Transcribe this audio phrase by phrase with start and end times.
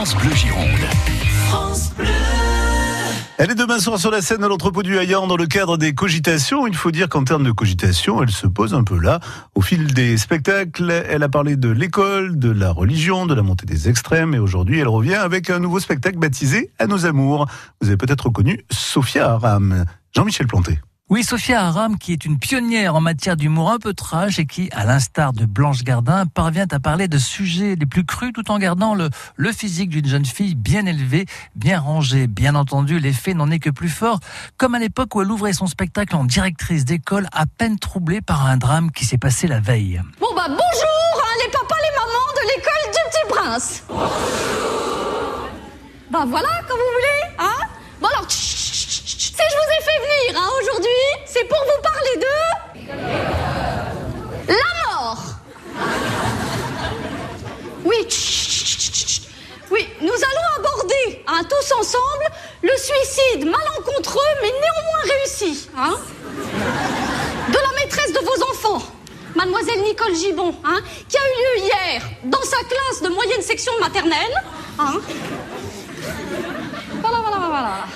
[0.00, 0.66] France Bleu Gironde.
[3.36, 5.92] Elle est demain soir sur la scène à l'entrepôt du Hayan dans le cadre des
[5.92, 6.66] cogitations.
[6.66, 9.20] Il faut dire qu'en termes de cogitation, elle se pose un peu là.
[9.54, 13.66] Au fil des spectacles, elle a parlé de l'école, de la religion, de la montée
[13.66, 17.44] des extrêmes et aujourd'hui elle revient avec un nouveau spectacle baptisé À nos amours.
[17.82, 19.84] Vous avez peut-être reconnu Sophia Aram.
[20.16, 20.78] Jean-Michel Planté.
[21.10, 24.70] Oui, Sophia Aram, qui est une pionnière en matière d'humour un peu trash et qui,
[24.70, 28.60] à l'instar de Blanche Gardin, parvient à parler de sujets les plus crus tout en
[28.60, 29.10] gardant le,
[29.52, 32.28] physique d'une jeune fille bien élevée, bien rangée.
[32.28, 34.20] Bien entendu, l'effet n'en est que plus fort,
[34.56, 38.46] comme à l'époque où elle ouvrait son spectacle en directrice d'école, à peine troublée par
[38.46, 40.00] un drame qui s'est passé la veille.
[40.20, 43.82] Bon bah bonjour, hein, les papas, les mamans de l'école du Petit Prince.
[46.08, 47.66] Bah voilà, comme vous voulez, hein
[48.00, 51.00] Bon alors, tch, tch, tch, tch, si je vous ai fait venir hein, aujourd'hui,
[51.40, 52.26] c'est pour vous parler de...
[54.48, 55.22] La mort
[57.84, 57.96] Oui,
[59.70, 62.26] oui, nous allons aborder, hein, tous ensemble,
[62.62, 65.96] le suicide malencontreux mais néanmoins réussi, hein
[67.48, 68.82] de la maîtresse de vos enfants,
[69.34, 73.72] mademoiselle Nicole Gibon, hein, qui a eu lieu hier dans sa classe de moyenne section
[73.80, 74.42] maternelle.
[74.78, 75.00] Hein.
[77.00, 77.86] Voilà, voilà, voilà.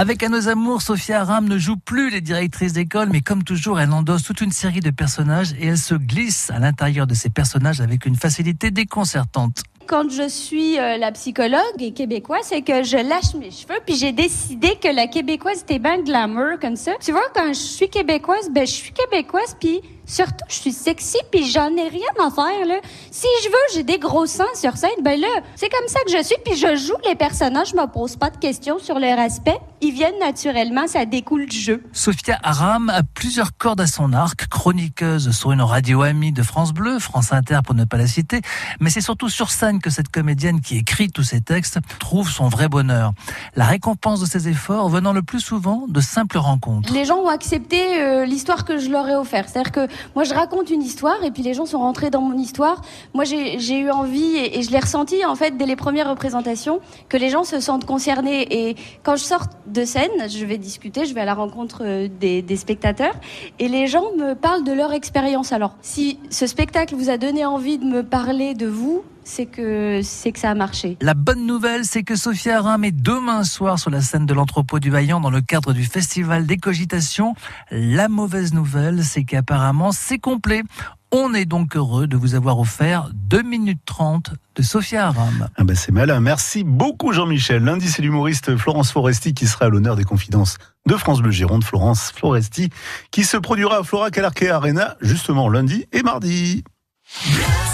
[0.00, 3.78] Avec À nos amours, Sophia Aram ne joue plus les directrices d'école, mais comme toujours,
[3.80, 7.28] elle endosse toute une série de personnages et elle se glisse à l'intérieur de ces
[7.28, 9.62] personnages avec une facilité déconcertante.
[9.86, 13.96] quand je suis euh, la psychologue et québécoise, c'est que je lâche mes cheveux, puis
[13.96, 16.92] j'ai décidé que la québécoise était bien glamour comme ça.
[16.98, 21.18] Tu vois, quand je suis québécoise, ben je suis québécoise, puis surtout je suis sexy,
[21.30, 22.80] puis j'en ai rien à faire là.
[23.10, 26.10] Si je veux, j'ai des gros seins sur scène, ben là, c'est comme ça que
[26.10, 29.18] je suis, puis je joue les personnages, je me pose pas de questions sur leur
[29.18, 31.82] aspect, ils viennent naturellement, ça découle du jeu.
[31.92, 36.72] Sophia Aram a plusieurs cordes à son arc, chroniqueuse sur une radio amie de France
[36.72, 38.40] Bleu, France Inter pour ne pas la citer,
[38.80, 42.48] mais c'est surtout sur scène que cette comédienne qui écrit tous ces textes trouve son
[42.48, 43.12] vrai bonheur.
[43.54, 46.92] La récompense de ses efforts venant le plus souvent de simples rencontres.
[46.92, 49.48] Les gens ont accepté euh, l'histoire que je leur ai offerte.
[49.48, 52.36] C'est-à-dire que moi, je raconte une histoire et puis les gens sont rentrés dans mon
[52.36, 52.82] histoire.
[53.14, 57.16] Moi, j'ai eu envie et, je l'ai ressenti en fait dès les premières représentations que
[57.16, 58.68] les gens se sentent concernés.
[58.68, 62.08] Et quand je sors de scène, je vais discuter, je vais à la rencontre euh,
[62.20, 63.14] des spectateurs
[63.58, 65.52] et les gens me parlent de leur expérience.
[65.52, 70.00] Alors, si ce spectacle vous a donné envie de me parler de vous, c'est que
[70.02, 70.98] c'est que ça a marché.
[71.00, 74.80] La bonne nouvelle, c'est que Sophia Aram est demain soir sur la scène de l'entrepôt
[74.80, 77.34] du Vaillant dans le cadre du festival des cogitations.
[77.70, 80.62] La mauvaise nouvelle, c'est qu'apparemment c'est complet.
[81.12, 85.48] On est donc heureux de vous avoir offert 2 minutes 30 de Sophia Aram.
[85.56, 86.18] Ah ben c'est malin.
[86.20, 87.62] Merci beaucoup Jean-Michel.
[87.62, 91.62] Lundi, c'est l'humoriste Florence Foresti qui sera à l'honneur des confidences de France Bleu Gironde.
[91.62, 92.70] Florence Foresti
[93.12, 96.64] qui se produira à Flora Calarque Arena justement lundi et mardi.